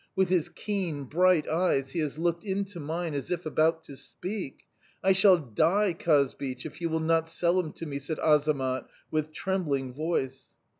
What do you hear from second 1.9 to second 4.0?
he has looked into mine as if about to